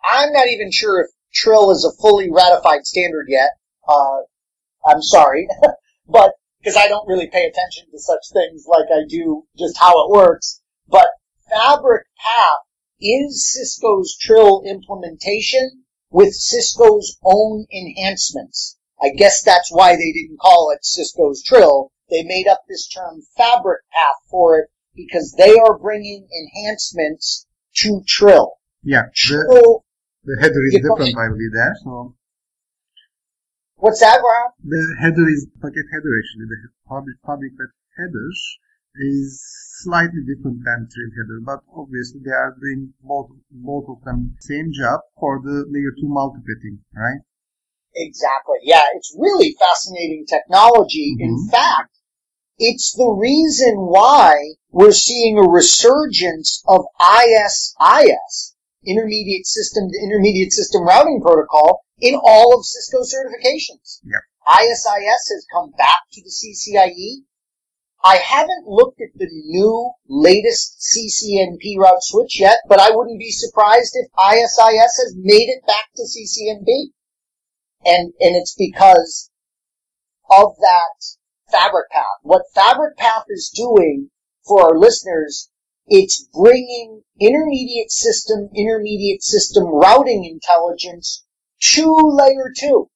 [0.10, 3.50] I'm not even sure if Trill is a fully ratified standard yet.
[3.88, 4.22] Uh,
[4.86, 5.48] I'm sorry,
[6.08, 10.06] but because I don't really pay attention to such things like I do just how
[10.06, 10.62] it works.
[10.88, 11.08] But
[11.50, 12.66] Fabric Path
[13.00, 18.78] is Cisco's Trill implementation with Cisco's own enhancements.
[19.02, 21.92] I guess that's why they didn't call it Cisco's Trill.
[22.10, 27.46] They made up this term Fabric Path for it because they are bringing enhancements
[27.78, 28.54] to Trill.
[28.84, 29.04] Yeah.
[29.04, 29.86] The, Trill,
[30.24, 31.16] the header is different, ahead.
[31.18, 31.76] I believe, there.
[31.84, 32.16] So
[33.76, 34.52] what's that, Rob?
[34.64, 36.48] the header is packet header actually.
[36.50, 38.30] The public public web header
[38.98, 39.44] is
[39.84, 44.72] slightly different than thread header, but obviously they are doing both both of them same
[44.74, 47.20] job for the layer two multipathing, right?
[47.96, 48.60] Exactly.
[48.64, 51.16] Yeah, it's really fascinating technology.
[51.20, 51.52] In Mhm.
[51.52, 51.95] fact,
[52.58, 60.84] it's the reason why we're seeing a resurgence of ISIS, Intermediate System to Intermediate System
[60.84, 64.00] Routing Protocol, in all of Cisco certifications.
[64.04, 64.22] Yep.
[64.48, 67.24] ISIS has come back to the CCIE.
[68.04, 73.32] I haven't looked at the new latest CCNP route switch yet, but I wouldn't be
[73.32, 76.92] surprised if ISIS has made it back to CCNP
[77.86, 79.30] and and it's because
[80.30, 81.18] of that
[81.52, 82.20] fabric path.
[82.24, 84.10] What fabric path is doing
[84.46, 85.50] for our listeners,
[85.88, 91.24] it's bringing intermediate system, intermediate system routing intelligence
[91.62, 92.90] to layer two.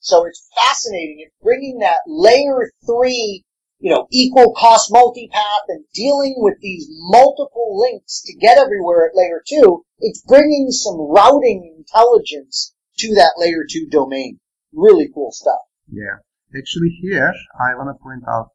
[0.00, 1.24] So it's fascinating.
[1.26, 3.44] It's bringing that layer three,
[3.78, 9.16] you know, equal cost multipath and dealing with these multiple links to get everywhere at
[9.16, 9.84] layer two.
[10.00, 14.40] It's bringing some routing intelligence to that layer two domain.
[14.72, 15.60] Really cool stuff.
[15.90, 16.18] Yeah.
[16.54, 18.50] Actually, here I want to point out.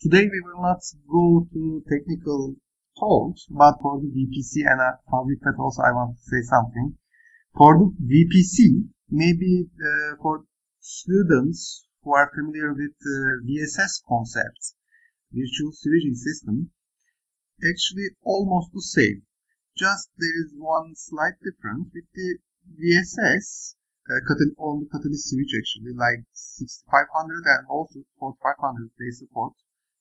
[0.00, 2.56] Today we will not go to technical
[2.98, 6.96] talks, but for the VPC and uh, fabric path also I want to say something.
[7.58, 10.44] For the VPC, maybe uh, for
[10.80, 14.74] students who are familiar with uh, VSS concepts,
[15.30, 16.70] virtual switching system,
[17.60, 19.22] actually almost the same.
[19.76, 22.38] Just there is one slight difference with the
[22.80, 23.74] VSS
[24.10, 29.52] uh, catal- on the catalyst switch actually, like 6500 and also 4500 they support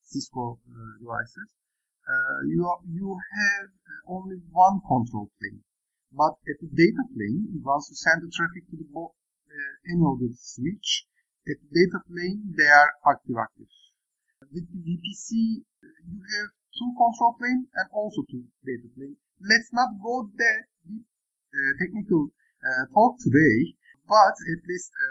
[0.01, 1.49] Cisco uh, devices.
[2.07, 3.69] Uh, you are, you have
[4.07, 5.63] only one control plane,
[6.11, 9.15] but at the data plane, once you send the traffic to the bo-
[9.47, 11.07] uh, any of the switch,
[11.47, 13.71] at the data plane they are active active.
[14.51, 19.17] With the VPC, uh, you have two control plane and also two data plane.
[19.41, 21.03] Let's not go there deep
[21.55, 22.29] uh, technical
[22.61, 23.73] uh, talk today,
[24.13, 25.10] but at least uh,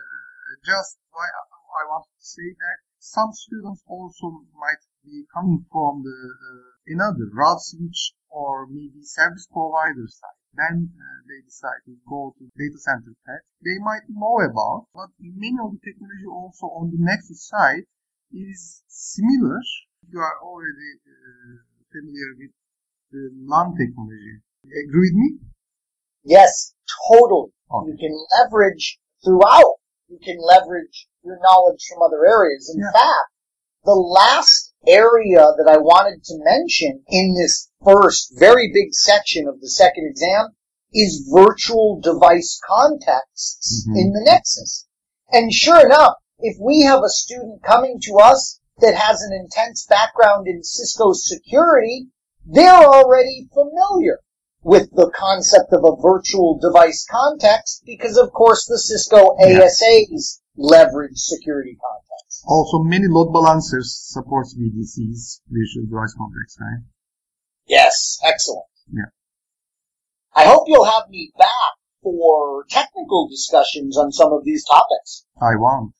[0.62, 6.06] just why I, I want to say that some students also might be coming from
[6.06, 10.38] the uh, another route switch or maybe service provider side.
[10.54, 13.42] Then uh, they decide to go to data center path.
[13.66, 17.90] They might know about, but many of the technology also on the Nexus side
[18.30, 19.58] is similar.
[20.06, 21.58] You are already uh,
[21.90, 22.54] familiar with
[23.10, 24.46] the LAN technology.
[24.62, 25.51] Agree with me?
[26.24, 26.72] Yes,
[27.10, 27.50] totally.
[27.70, 27.90] Okay.
[27.90, 29.74] You can leverage throughout.
[30.08, 32.70] You can leverage your knowledge from other areas.
[32.74, 32.92] In Yeah.
[32.92, 33.30] fact,
[33.84, 39.60] the last area that I wanted to mention in this first very big section of
[39.60, 40.56] the second exam
[40.92, 43.96] is virtual device contexts Mhm.
[43.98, 44.86] in the Nexus.
[45.30, 49.86] And sure enough, if we have a student coming to us that has an intense
[49.86, 52.08] background in Cisco security,
[52.44, 54.20] they're already familiar
[54.62, 59.60] with the concept of a virtual device context because of course the Cisco Yeah.
[59.60, 62.44] ASAs leverage security context.
[62.46, 66.82] Also, many load balancers supports VDCs, virtual device context, right?
[67.66, 68.66] Yes, excellent.
[68.92, 69.10] Yeah.
[70.34, 71.72] I hope you'll have me back
[72.02, 75.24] for technical discussions on some of these topics.
[75.40, 75.92] I want.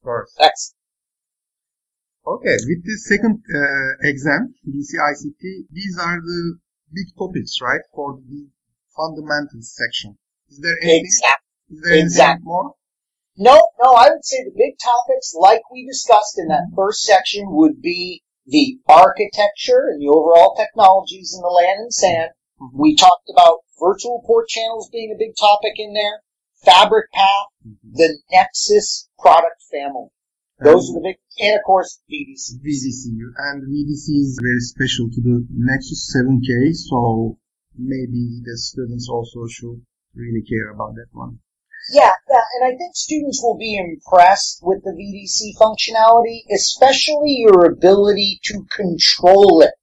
[0.00, 0.34] Of course.
[0.38, 0.74] Excellent.
[2.26, 6.58] Okay, with the second uh, exam, DCICT, these are the
[6.92, 8.48] big topics, right, for the
[8.96, 10.18] fundamentals section.
[10.50, 11.76] Is there anything, Exactly.
[11.76, 12.74] is there anything exact- more?
[13.36, 17.52] No, no, I would say the big topics, like we discussed in that first section,
[17.52, 22.28] would be the architecture and the overall technologies in the LAN and SAN.
[22.60, 22.70] Mhm.
[22.72, 26.22] We talked about virtual port channels being a big topic in there,
[26.64, 27.76] fabric path, Mhm.
[27.92, 30.08] the Nexus product family.
[30.60, 32.58] Those are the big, and of course, VDC.
[32.58, 37.38] VDC, and VDC is very special to the Nexus 7K, so
[37.76, 39.80] maybe the students also should
[40.14, 41.38] really care about that one.
[41.92, 47.64] Yeah, yeah, and I think students will be impressed with the VDC functionality, especially your
[47.64, 49.74] ability to control it.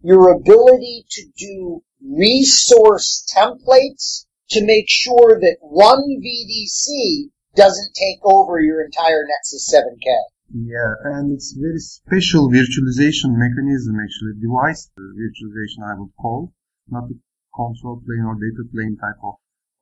[0.00, 8.60] Your ability to do resource templates to make sure that one VDC doesn't take over
[8.60, 10.08] your entire Nexus 7K.
[10.52, 16.52] Yeah, and it's very special virtualization mechanism actually, device virtualization I would call,
[16.88, 17.18] not the
[17.56, 19.34] control plane or data plane type of,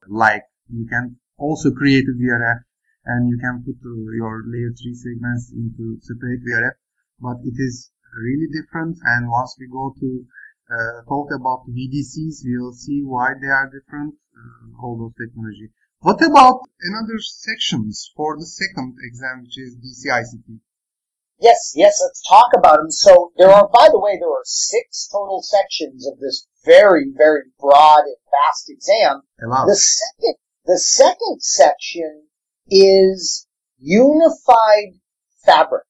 [0.09, 2.63] like you can also create a VRF
[3.07, 6.79] and you can put uh, your layer 3 segments into separate VRF,
[7.19, 10.25] but it is really different and once we go to
[10.71, 15.71] uh, talk about VDCs, we will see why they are different, uh, all those technology.
[16.03, 20.61] What about another sections for the second exam, which is DCICT?
[21.39, 22.91] Yes, yes, let's talk about them.
[22.91, 27.43] So there are, by the way, there are six total sections of this very, very
[27.59, 29.23] broad and vast exam.
[29.39, 30.35] The second,
[30.65, 32.25] the second section
[32.71, 33.47] is
[33.79, 35.01] unified
[35.45, 35.85] fabric.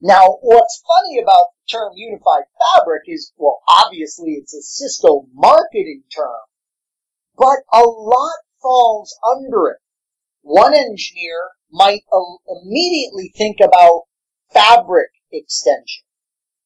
[0.00, 6.04] Now, what's funny about the term unified fabric is, well, obviously it's a Cisco marketing
[6.14, 6.40] term,
[7.36, 9.78] but a lot falls under it.
[10.42, 12.02] One engineer might
[12.48, 14.02] immediately think about
[14.52, 16.04] fabric extension.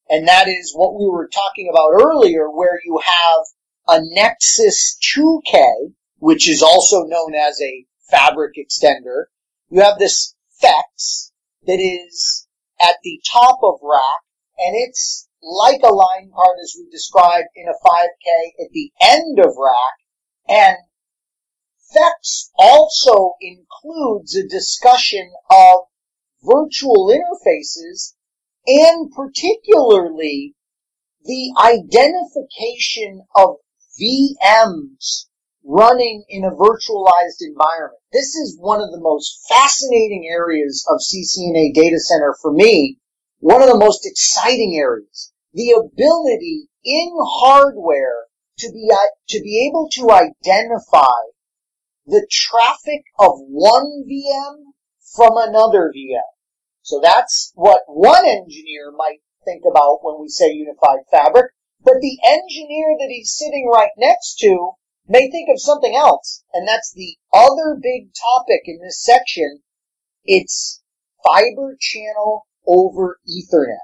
[0.09, 5.94] And that is what we were talking about earlier, where you have a Nexus 2K,
[6.18, 9.24] which is also known as a fabric extender.
[9.70, 11.33] You have this FEX
[11.66, 12.46] that is
[12.83, 14.22] at the top of rack,
[14.59, 19.38] and it's like a line card as we described in a 5K at the end
[19.38, 19.98] of rack,
[20.48, 20.76] and
[21.92, 25.81] FEX also includes a discussion of
[26.42, 28.14] virtual interfaces
[28.66, 30.55] and particularly
[31.24, 33.57] the identification of
[34.00, 35.26] VMs
[35.64, 38.00] running in a virtualized environment.
[38.12, 42.98] This is one of the most fascinating areas of CCNA data center for me.
[43.38, 45.33] One of the most exciting areas.
[45.52, 48.26] The ability in hardware
[48.59, 48.90] to be,
[49.28, 51.12] to be able to identify
[52.06, 54.72] the traffic of one VM
[55.14, 56.20] from another VM.
[56.82, 61.52] So that's what one engineer might think about when we say unified fabric,
[61.84, 64.72] but the engineer that he's sitting right next to
[65.08, 69.62] may think of something else, and that's the other big topic in this section.
[70.24, 70.82] It's
[71.24, 73.78] fiber channel over Ethernet.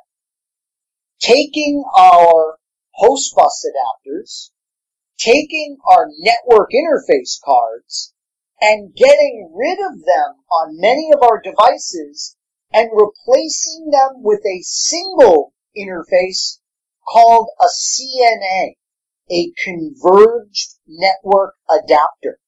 [1.20, 2.58] Taking our
[2.92, 4.50] host bus adapters,
[5.18, 8.14] taking our network interface cards,
[8.60, 12.36] and getting rid of them on many of our devices
[12.72, 16.58] and replacing them with a single interface
[17.08, 18.74] called a CNA,
[19.30, 22.38] a converged network adapter.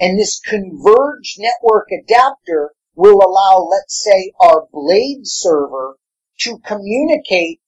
[0.00, 5.96] And this converged network adapter will allow, let's say, our blade server
[6.40, 7.60] to communicate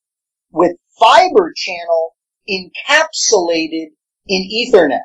[0.53, 2.15] with fiber channel
[2.49, 3.91] encapsulated
[4.27, 5.03] in Ethernet.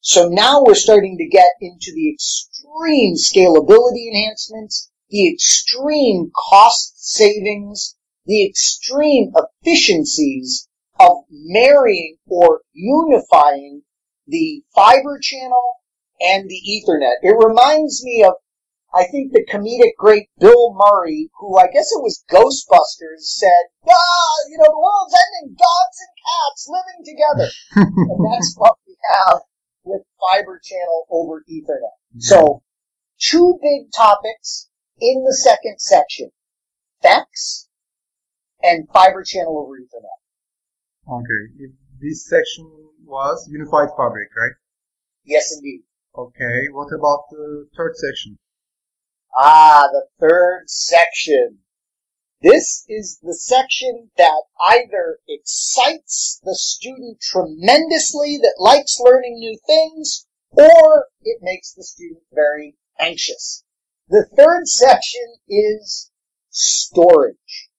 [0.00, 7.96] So now we're starting to get into the extreme scalability enhancements, the extreme cost savings,
[8.26, 13.82] the extreme efficiencies of marrying or unifying
[14.26, 15.76] the fiber channel
[16.20, 17.16] and the Ethernet.
[17.22, 18.34] It reminds me of,
[18.92, 24.34] I think the comedic great Bill Murray, who I guess it was Ghostbusters, said, ah,
[24.48, 27.50] you know, the world's ending, dogs and cats living together.
[28.10, 29.40] and that's what we have
[29.84, 31.96] with fiber channel over Ethernet.
[32.18, 32.62] So,
[33.20, 34.68] two big topics
[35.00, 36.30] in the second section.
[37.02, 37.68] FEX
[38.62, 40.18] and fiber channel over Ethernet.
[41.08, 41.72] Okay.
[42.00, 42.70] This section
[43.04, 44.52] was Unified Fabric, right?
[45.24, 45.82] Yes, indeed.
[46.16, 48.38] Okay, what about the third section?
[49.38, 51.60] Ah, the third section.
[52.42, 60.26] This is the section that either excites the student tremendously that likes learning new things,
[60.50, 63.62] or it makes the student very anxious.
[64.08, 66.10] The third section is
[66.48, 67.70] storage.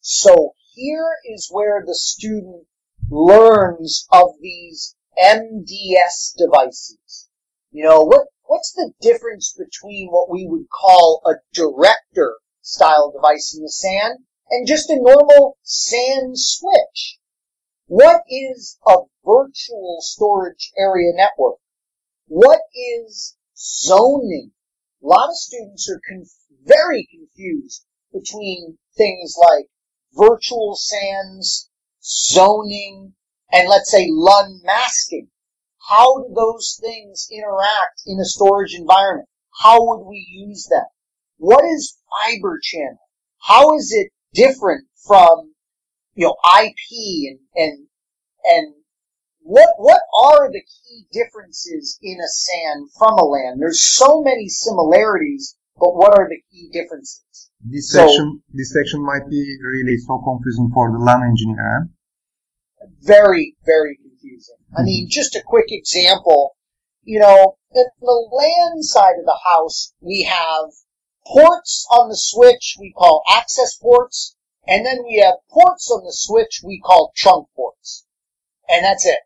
[0.00, 2.66] So here is where the student
[3.08, 7.23] learns of these MDS devices.
[7.74, 13.52] You know, what, what's the difference between what we would call a director style device
[13.52, 17.18] in the SAN and just a normal SAN switch?
[17.86, 21.56] What is a virtual storage area network?
[22.28, 24.52] What is zoning?
[25.02, 26.28] A lot of students are conf-
[26.62, 29.66] very confused between things like
[30.12, 31.68] virtual SANs,
[32.00, 33.14] zoning,
[33.50, 35.28] and let's say LUN masking.
[35.88, 39.28] How do those things interact in a storage environment?
[39.62, 40.84] How would we use them?
[41.38, 42.98] What is fiber channel?
[43.38, 45.52] How is it different from,
[46.14, 47.86] you know, IP and, and,
[48.44, 48.74] and
[49.40, 53.58] what, what are the key differences in a SAN from a LAN?
[53.58, 57.50] There's so many similarities, but what are the key differences?
[57.62, 61.82] This So- section, this section might be really so confusing for the LAN engineer.
[61.82, 62.86] eh?
[63.02, 64.56] very, very confusing.
[64.76, 66.56] I mean, just a quick example,
[67.02, 70.70] you know, in the LAN side of the house, we have
[71.26, 76.12] ports on the switch we call access ports, and then we have ports on the
[76.12, 78.04] switch we call trunk ports.
[78.68, 79.18] And that's it.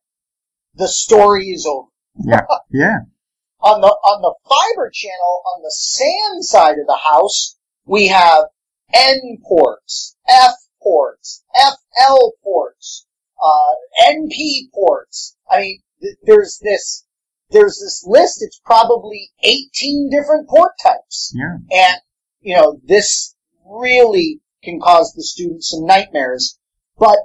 [0.75, 1.89] The story is over.
[2.21, 2.99] Yeah, yeah,
[3.61, 8.45] On the, on the fiber channel, on the SAN side of the house, we have
[8.93, 13.08] N ports, F ports, FL ports,
[13.43, 13.75] uh,
[14.11, 15.37] NP ports.
[15.51, 17.05] I mean, th- there's this,
[17.51, 18.43] there's this list.
[18.43, 21.33] It's probably 18 different port types.
[21.35, 21.57] yeah.
[21.71, 22.01] And,
[22.41, 23.35] you know, this
[23.65, 26.59] really can cause the students some nightmares.
[26.99, 27.19] But,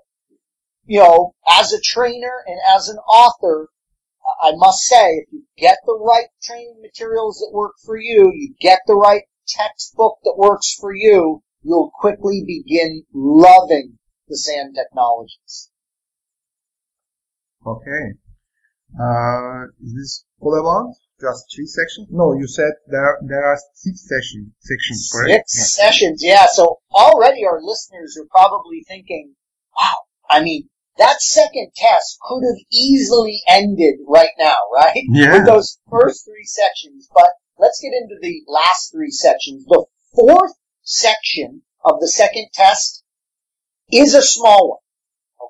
[0.86, 3.70] you know, as a trainer and as an author,
[4.42, 8.56] I must say, if you get the right training materials that work for you, you
[8.60, 15.70] get the right textbook that works for you, you'll quickly begin loving the SAN technologies.
[17.66, 18.14] Okay.
[19.00, 22.08] Uh, is this all about just three sections?
[22.12, 25.50] No, you said there there are six session sections, correct?
[25.50, 26.46] Six sessions, yeah.
[26.52, 29.34] So already our listeners are probably thinking,
[29.80, 29.98] wow,
[30.30, 35.04] I mean, that second test could have easily ended right now, right?
[35.10, 35.38] Yeah.
[35.38, 37.10] With those first three sections.
[37.14, 39.66] But let's get into the last three sections.
[39.66, 39.86] The
[40.16, 40.54] fourth
[40.84, 43.04] section of the second test
[43.92, 44.80] is a small one.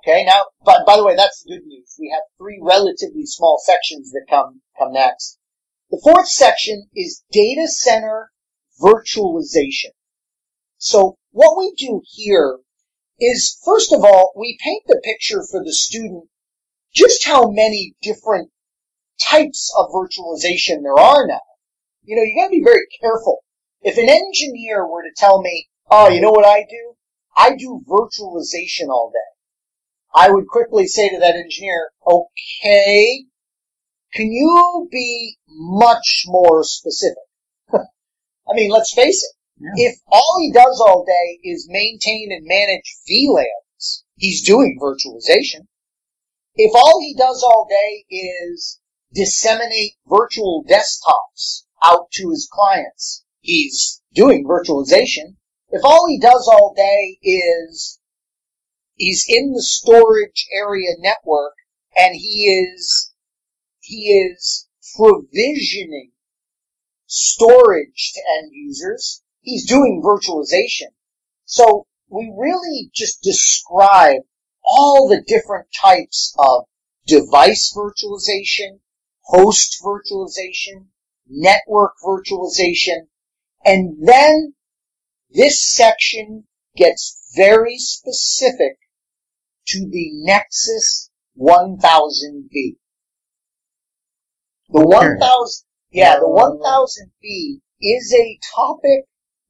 [0.05, 1.95] Okay, now, but by the way, that's the good news.
[1.97, 5.37] We have three relatively small sections that come, come next.
[5.91, 8.31] The fourth section is data center
[8.81, 9.91] virtualization.
[10.77, 12.59] So what we do here
[13.17, 16.25] is, first of all, we paint the picture for the student
[16.93, 18.51] just how many different
[19.21, 21.39] types of virtualization there are now.
[22.03, 23.43] You know, you gotta be very careful.
[23.81, 26.95] If an engineer were to tell me, oh, you know what I do?
[27.37, 29.32] I do virtualization all day.
[30.15, 33.25] I would quickly say to that engineer, okay,
[34.13, 37.23] can you be much more specific?
[37.73, 39.35] I mean, let's face it.
[39.59, 39.89] Yeah.
[39.89, 45.67] If all he does all day is maintain and manage VLANs, he's doing virtualization.
[46.55, 48.79] If all he does all day is
[49.13, 55.37] disseminate virtual desktops out to his clients, he's doing virtualization.
[55.69, 57.99] If all he does all day is
[58.95, 61.53] he's in the storage area network
[61.97, 63.11] and he is
[63.79, 66.11] he is provisioning
[67.05, 69.21] storage to end users.
[69.41, 70.93] He's doing virtualization.
[71.45, 74.21] So we really just describe
[74.63, 76.65] all the different types of
[77.05, 78.79] device virtualization,
[79.21, 80.87] host virtualization,
[81.27, 83.07] network virtualization,
[83.65, 84.53] and then
[85.29, 88.77] this section gets very specific
[89.67, 91.09] to the Nexus
[91.39, 92.77] 1000V.
[94.69, 99.05] The 1000, yeah, the uh, 1000V is a topic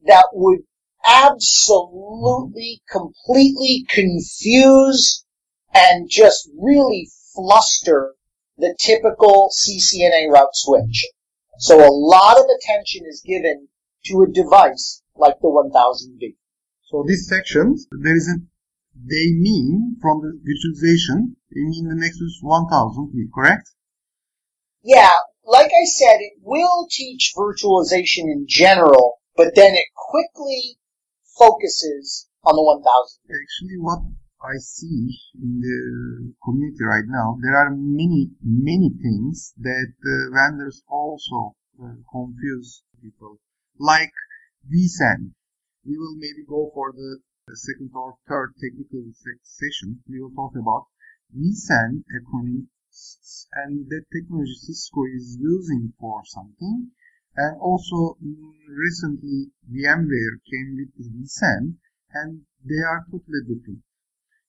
[0.05, 0.59] that would
[1.05, 5.26] absolutely, completely confuse
[5.74, 8.16] and just really fluster
[8.57, 11.07] the typical CCNA route switch.
[11.59, 13.68] So a lot of attention is given
[14.05, 16.36] to a device like the 1000V.
[16.84, 18.41] So these sections, there is a
[18.95, 23.69] they mean from the virtualization, they mean the Nexus 1000V, correct?
[24.83, 25.11] Yeah,
[25.45, 30.77] like I said, it will teach virtualization in general, but then it quickly
[31.37, 32.83] focuses on the 1000.
[33.25, 33.99] Actually, what
[34.43, 35.07] I see
[35.41, 41.95] in the community right now, there are many, many things that uh, vendors also uh,
[42.11, 43.39] confuse people.
[43.79, 44.11] Like
[44.69, 45.31] vSAN.
[45.85, 47.19] We will maybe go for the
[47.51, 49.03] second or third technical
[49.43, 50.01] session.
[50.07, 50.87] We will talk about
[51.35, 52.67] vSAN acronym
[53.51, 56.91] and that technology Cisco is using for something.
[57.35, 58.17] And also
[58.69, 61.75] recently VMware came with vSAN
[62.13, 63.83] and they are totally different.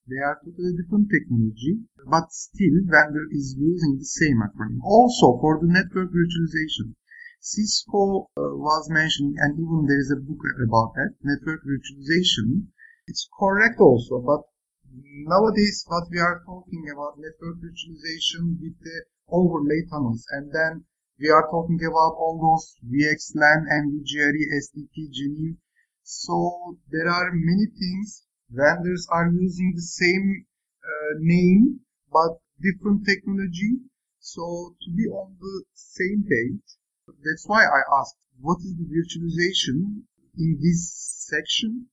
[0.07, 4.79] They are totally different technology, but still vendor is using the same acronym.
[4.85, 6.95] Also for the network virtualization,
[7.41, 12.69] Cisco uh, was mentioning, and even there is a book about that, network virtualization.
[13.07, 14.43] It's correct also, but
[14.91, 20.87] nowadays what we are talking about network virtualization with the overlay tunnels, and then
[21.19, 25.57] we are talking about all those VXLAN, NVGRE, SDP, GNU.
[26.03, 30.47] So there are many things vendors are using the same
[30.83, 31.81] uh, name
[32.11, 33.81] but different technology.
[34.21, 36.63] So to be on the same page,
[37.07, 40.05] that's why I asked, what is the virtualization
[40.39, 41.89] in this section,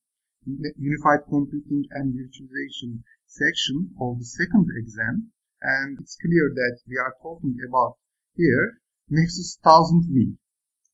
[0.45, 5.31] Unified Computing and Virtualization section of the second exam?
[5.61, 7.97] And it's clear that we are talking about
[8.35, 8.79] here
[9.09, 10.37] Nexus 1000V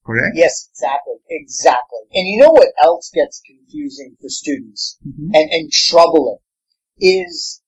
[0.07, 0.35] correct?
[0.35, 1.99] Yes, exactly, exactly.
[2.13, 5.35] And you know what else gets confusing for students mm-hmm.
[5.35, 6.39] and, and troubling
[6.99, 7.61] is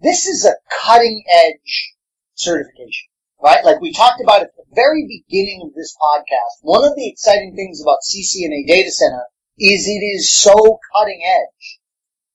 [0.00, 0.54] this is a
[0.84, 1.94] cutting edge
[2.34, 3.08] certification,
[3.42, 3.64] right?
[3.64, 7.56] Like we talked about at the very beginning of this podcast, one of the exciting
[7.56, 9.24] things about CCNA Data Center
[9.58, 11.80] is it is so cutting edge.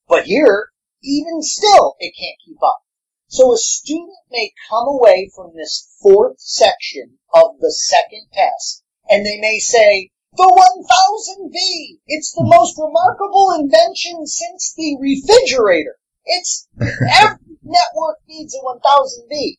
[0.08, 0.70] But here,
[1.02, 2.82] even still, it can't keep up.
[3.28, 9.26] So a student may come away from this fourth section of the second test and
[9.26, 12.00] they may say, the 1000V!
[12.08, 15.98] It's the most remarkable invention since the refrigerator.
[16.26, 19.58] It's, every network needs a 1000V.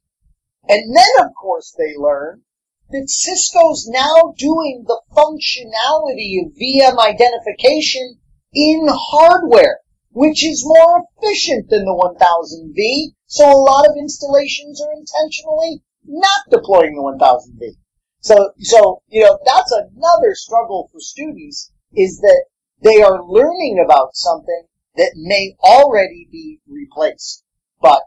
[0.69, 2.43] And then, of course, they learn
[2.91, 8.19] that Cisco's now doing the functionality of VM identification
[8.53, 9.81] in hardware,
[10.11, 16.43] which is more efficient than the 1000V, so a lot of installations are intentionally not
[16.51, 17.77] deploying the 1000V.
[18.21, 22.45] So, so, you know, that's another struggle for students is that
[22.83, 24.65] they are learning about something
[24.97, 27.43] that may already be replaced.
[27.81, 28.03] But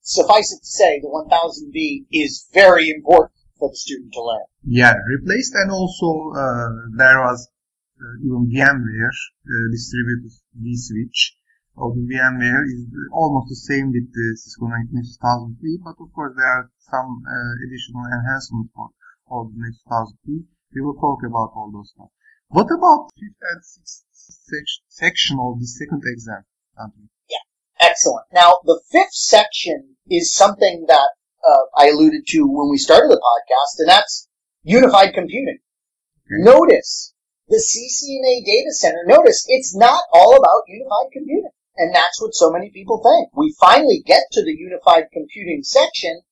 [0.00, 4.46] suffice it to say, the 1000V is very important for the student to learn.
[4.64, 7.48] Yeah, replaced and also uh, there was
[8.00, 11.38] uh, even VMware uh, distributed vSwitch
[11.78, 16.46] of the VMware is almost the same with the Cisco 1000V, but of course there
[16.46, 18.90] are some uh, additional enhancements for
[19.30, 20.42] or the thousand V.
[20.74, 22.08] We will talk about all those stuff.
[22.48, 26.44] What about fifth and sixth section of the second exam?
[27.28, 27.44] Yeah,
[27.80, 28.26] excellent.
[28.32, 31.10] Now, the fifth section is something that
[31.46, 34.28] uh, I alluded to when we started the podcast, and that's
[34.62, 35.58] unified computing.
[36.30, 37.14] Notice
[37.48, 39.04] the CCNA data center.
[39.06, 41.50] Notice it's not all about unified computing.
[41.78, 43.30] And that's what so many people think.
[43.36, 46.22] We finally get to the unified computing section,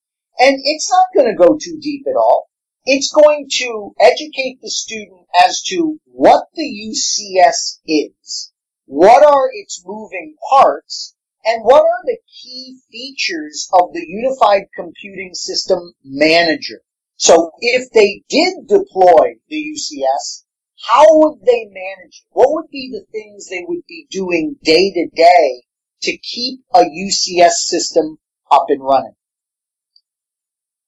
[0.40, 2.48] and it's not going to go too deep at all.
[2.84, 8.52] It's going to educate the student as to what the UCS is,
[8.86, 11.15] what are its moving parts,
[11.46, 16.82] and what are the key features of the Unified Computing System Manager.
[17.16, 20.42] So if they did deploy the UCS,
[20.88, 22.28] how would they manage it?
[22.32, 25.62] What would be the things they would be doing day to day
[26.02, 28.18] to keep a UCS system
[28.50, 29.14] up and running?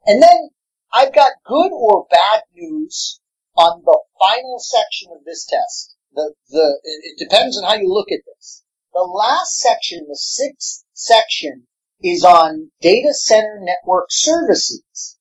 [0.06, 0.50] And then
[0.92, 3.20] I've got good or bad news
[3.56, 5.96] on the final section of this test.
[6.14, 8.64] The, the, it depends on how you look at this.
[8.98, 11.68] The last section, the sixth section,
[12.02, 15.16] is on data center network services.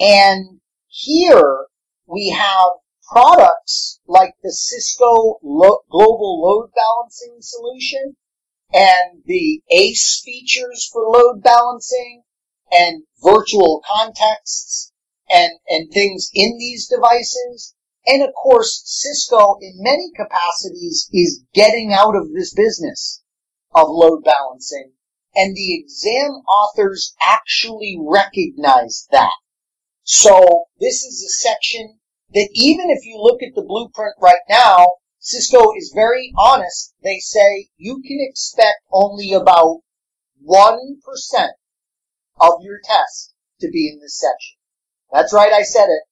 [0.00, 1.68] And here
[2.04, 2.70] we have
[3.12, 8.16] products like the Cisco Lo- Global Load Balancing solution
[8.72, 12.24] and the ACE features for load balancing
[12.72, 14.92] and virtual contexts
[15.30, 17.76] and, and things in these devices.
[18.06, 23.22] And of course, Cisco in many capacities is getting out of this business
[23.74, 24.92] of load balancing.
[25.34, 29.32] And the exam authors actually recognize that.
[30.02, 31.98] So this is a section
[32.34, 34.86] that even if you look at the blueprint right now,
[35.20, 36.94] Cisco is very honest.
[37.02, 39.82] They say you can expect only about
[40.44, 41.48] 1%
[42.40, 44.58] of your test to be in this section.
[45.12, 46.02] That's right, I said it.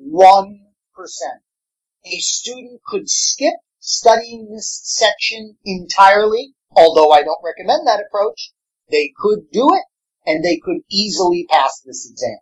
[0.00, 0.65] 1%.
[0.98, 8.52] A student could skip studying this section entirely, although I don't recommend that approach.
[8.90, 9.84] They could do it,
[10.24, 12.38] and they could easily pass this exam.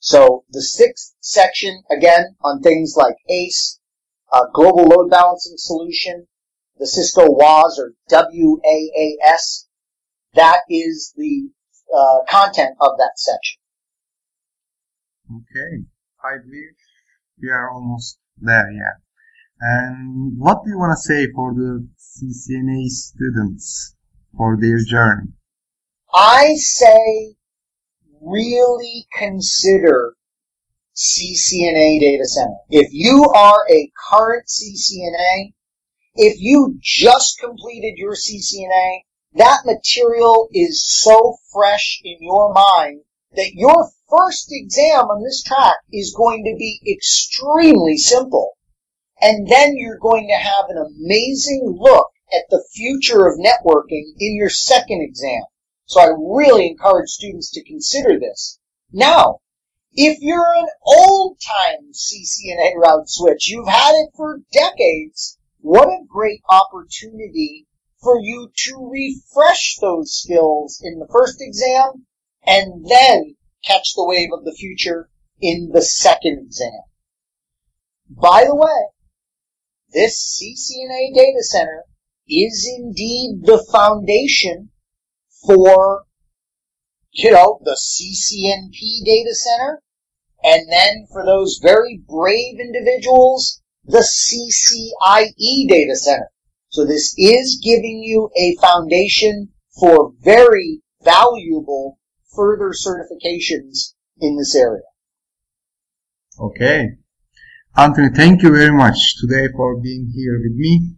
[0.00, 3.80] So the sixth section, again, on things like ACE,
[4.32, 6.28] uh, Global Load Balancing Solution,
[6.78, 9.66] the Cisco WAS or WAAS,
[10.34, 11.50] that is the
[11.96, 13.60] uh, content of that section.
[15.30, 15.84] Okay,
[16.22, 16.76] I believe
[17.40, 18.98] we are almost there, yeah.
[19.60, 23.94] And what do you want to say for the CCNA students
[24.36, 25.32] for their journey?
[26.14, 27.36] I say
[28.20, 30.14] really consider
[30.94, 32.56] CCNA data center.
[32.70, 35.54] If you are a current CCNA,
[36.14, 39.02] if you just completed your CCNA,
[39.34, 45.76] that material is so fresh in your mind that your first exam on this track
[45.92, 48.56] is going to be extremely simple.
[49.20, 54.36] And then you're going to have an amazing look at the future of networking in
[54.36, 55.42] your second exam.
[55.86, 58.58] So I really encourage students to consider this.
[58.92, 59.40] Now,
[59.92, 66.04] if you're an old time CCNA route switch, you've had it for decades, what a
[66.06, 67.66] great opportunity
[68.02, 72.06] for you to refresh those skills in the first exam
[72.46, 76.80] and then catch the wave of the future in the second exam.
[78.10, 78.88] By the way,
[79.92, 81.84] this CCNA data center
[82.28, 84.70] is indeed the foundation
[85.46, 86.04] for,
[87.12, 89.82] you know, the CCNP data center,
[90.42, 96.30] and then for those very brave individuals, the CCIE data center.
[96.70, 99.48] So this is giving you a foundation
[99.80, 101.98] for very valuable
[102.34, 104.82] further certifications in this area.
[106.38, 106.98] Okay.
[107.76, 110.96] Anthony, thank you very much today for being here with me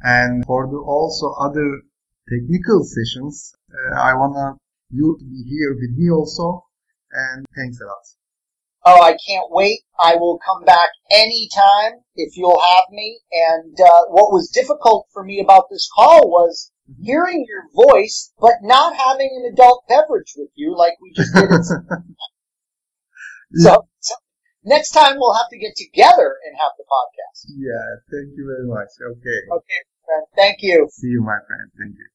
[0.00, 1.82] and for the also other
[2.28, 3.54] technical sessions.
[3.70, 4.56] Uh, I wanna
[4.90, 6.64] you to be here with me also,
[7.12, 8.04] and thanks a lot.
[8.88, 9.80] Oh, I can't wait.
[10.00, 13.18] I will come back anytime if you'll have me.
[13.32, 16.70] And uh, what was difficult for me about this call was.
[16.86, 17.02] Mm-hmm.
[17.02, 21.50] hearing your voice, but not having an adult beverage with you like we just did.
[23.54, 24.14] so, so
[24.64, 27.50] next time we'll have to get together and have the podcast.
[27.58, 28.90] Yeah, thank you very much.
[29.02, 29.40] Okay.
[29.50, 30.26] Okay, friend.
[30.36, 30.86] Thank you.
[30.92, 31.72] See you, my friend.
[31.76, 32.06] Thank you.